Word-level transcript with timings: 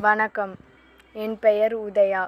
வணக்கம். 0.00 0.56
என் 1.12 1.38
பெயர் 1.38 1.78
உதயா. 1.78 2.26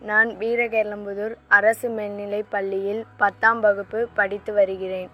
நான் 0.00 0.28
வீரகேரளம்புதூர் 0.28 1.34
அரசு 1.48 1.88
மேல்நிலைப் 1.88 2.46
பள்ளியில் 2.48 3.04
பத்தாம் 3.16 3.60
வகுப்பு 3.60 4.08
படித்து 4.14 4.52
வருகிறேன். 4.52 5.10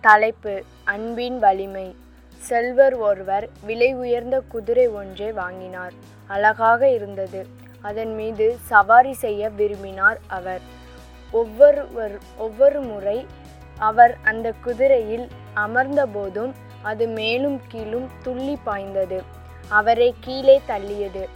தலைப்பு 0.00 0.64
அன்பின் 0.84 1.38
வலிமை. 1.38 1.96
செல்வர் 2.36 2.94
ஒருவர் 2.94 3.48
விலை 3.64 3.94
உயர்ந்த 3.94 4.42
குதிரை 4.48 4.88
ஒன்றை 4.88 5.32
வாங்கினார். 5.32 5.92
அழகாக 6.26 6.88
இருந்தது. 6.88 7.46
அதன் 7.80 8.14
மீது 8.14 8.56
சவாரி 8.62 9.12
செய்ய 9.12 9.48
விரும்பினார் 9.48 10.20
அவர். 10.26 10.60
ஒவ்வொருவர் 11.32 12.18
ஒவ்வொரு 12.36 12.80
முறை 12.80 13.26
அவர் 13.78 14.16
அந்த 14.24 14.52
குதிரையில் 14.62 15.28
அமர்ந்தபோதும் 15.56 16.52
அது 16.82 17.06
மேலும் 17.06 17.60
கீழும் 17.68 18.10
துள்ளி 18.22 18.58
பாய்ந்தது. 18.64 19.44
அவரை 19.68 20.14
கீழே 20.20 20.60
தள்ளியது. 20.68 21.28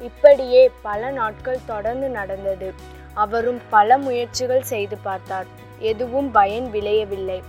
இப்படியே 0.00 0.70
பல 0.82 1.10
நாட்கள் 1.10 1.58
தொடர்ந்து 1.66 2.08
நடந்தது. 2.08 2.74
அவரும் 3.14 3.60
பல 3.70 3.98
முயற்சிகள் 3.98 4.62
செய்து 4.62 4.96
பார்த்தார். 4.96 5.46
எதுவும் 5.78 6.30
பயன் 6.30 6.70
விளையவில்லை. 6.72 7.42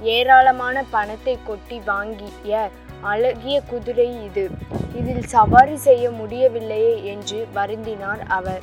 ஏராளமான 0.00 0.84
பணத்தை 0.90 1.38
கொட்டி 1.46 1.80
வாங்கிய 1.84 2.70
அழகிய 3.00 3.60
குதிரை 3.60 4.24
இது. 4.24 4.50
இதில் 4.94 5.24
சவாரி 5.24 5.76
செய்ய 5.76 6.10
முடியவில்லையே 6.10 7.04
என்று 7.04 7.48
வருந்தினார் 7.54 8.26
அவர். 8.28 8.60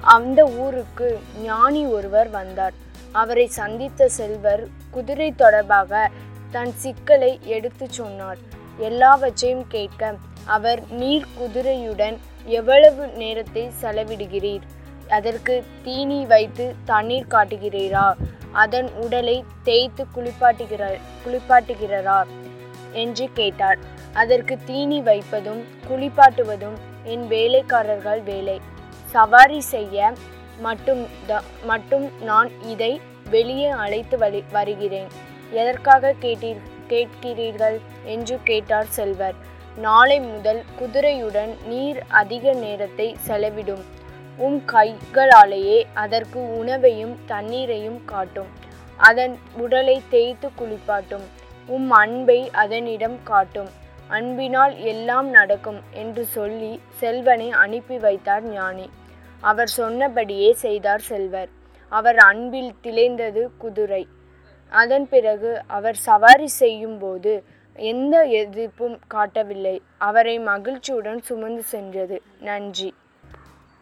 அந்த 0.00 0.44
ஊருக்கு 0.44 1.20
ஞானி 1.42 1.86
ஒருவர் 1.86 2.30
வந்தார். 2.30 2.72
அவரை 3.12 3.46
சந்தித்த 3.46 4.08
செல்வர் 4.08 4.68
குதிரை 4.90 5.32
தொடர்பாக 5.32 6.10
தன் 6.50 6.72
சிக்கலை 6.72 7.40
எடுத்துச் 7.42 7.92
சொன்னார். 7.92 8.38
எல்லாவற்றையும் 8.78 9.66
கேட்க 9.68 10.14
அவர் 10.44 10.90
நீர் 10.90 11.26
குதிரையுடன் 11.38 12.18
எவ்வளவு 12.44 13.06
நேரத்தை 13.06 13.70
செலவிடுகிறீர்? 13.82 14.60
அதற்கு 15.08 15.64
தீனி 15.84 16.26
வைத்து 16.26 16.74
தண்ணீர் 16.84 17.26
காட்டுகிறீரா? 17.26 18.14
அதன் 18.52 18.90
உடலை 18.92 19.44
தேய்த்து 19.62 20.06
குளிப்பாட்டுகிறார் 20.14 21.00
குளிப்பாட்டுகிறாரா? 21.26 22.24
என்று 22.92 23.28
கேட்டார். 23.34 23.78
அதற்கு 24.12 24.58
தீனி 24.66 25.00
வைப்பதும் 25.00 25.64
குளிப்பாட்டுவதும் 25.90 26.78
என் 27.04 27.26
வேலைக்காரர்கள் 27.26 28.20
வேலை. 28.20 28.60
சவாரி 29.04 29.60
செய்ய 29.60 30.12
மட்டும் 30.60 31.06
த- 31.26 31.42
மட்டும் 31.64 32.22
நான் 32.22 32.50
இதை 32.66 33.00
வெளியே 33.30 33.66
அழைத்து 33.66 34.18
வழி 34.18 34.44
வருகிறேன். 34.52 35.06
எதற்காக 35.50 36.14
கேட்டீர் 36.20 36.60
கேட்கிறீர்கள்? 36.88 37.80
என்று 38.04 38.38
கேட்டார் 38.44 38.86
செல்வர். 38.86 39.34
நாளை 39.76 40.20
முதல் 40.20 40.62
குதிரையுடன் 40.80 41.56
நீர் 41.66 42.02
அதிக 42.08 42.52
நேரத்தை 42.52 43.16
செலவிடும். 43.26 43.84
உம் 44.36 44.62
கைகளாலேயே 44.66 45.86
அதற்கு 45.94 46.56
உணவையும் 46.56 47.18
தண்ணீரையும் 47.26 48.00
காட்டும். 48.04 48.46
அதன் 48.96 49.38
உடலை 49.56 50.02
தேய்த்து 50.08 50.50
குளிப்பாட்டும். 50.58 51.26
உம் 51.66 51.90
அன்பை 51.90 52.50
அதனிடம் 52.50 53.18
காட்டும். 53.24 53.68
அன்பினால் 54.08 54.76
எல்லாம் 54.76 55.28
நடக்கும் 55.28 55.80
என்று 55.92 56.24
சொல்லி 56.24 56.80
செல்வனை 56.90 57.50
அனுப்பி 57.50 57.98
வைத்தார் 57.98 58.42
ஞானி. 58.42 58.90
அவர் 59.40 59.68
சொன்னபடியே 59.68 60.52
செய்தார் 60.52 61.00
செல்வர். 61.00 61.48
அவர் 61.88 62.16
அன்பில் 62.16 62.74
திளைந்தது 62.82 63.48
குதிரை. 63.58 64.06
அதன் 64.68 65.08
பிறகு 65.08 65.62
அவர் 65.66 65.94
சவாரி 65.94 66.46
செய்யும் 66.46 66.98
போது 66.98 67.44
எந்த 67.76 68.24
எதிர்ப்பும் 68.24 68.98
காட்டவில்லை. 69.06 69.82
அவரை 69.98 70.38
மகிழ்ச்சியுடன் 70.38 71.22
சுமந்து 71.22 71.62
சென்றது. 71.62 72.22
நன்றி. 72.40 72.94